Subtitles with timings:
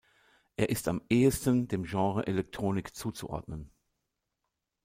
[0.55, 3.69] Es ist am ehesten dem Genre Electronic zuzuordnen.